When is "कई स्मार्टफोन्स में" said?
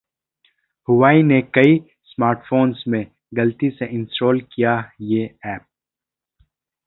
1.41-3.05